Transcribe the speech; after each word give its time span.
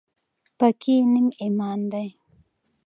پاکي 0.57 0.95
نیم 1.11 1.27
ایمان 1.41 1.79
دی 1.91 2.07